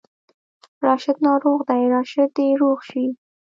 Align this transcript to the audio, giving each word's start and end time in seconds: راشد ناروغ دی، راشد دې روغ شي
راشد 0.85 1.15
ناروغ 1.27 1.59
دی، 1.69 1.83
راشد 1.93 2.29
دې 2.37 2.47
روغ 2.61 2.79
شي 2.89 3.05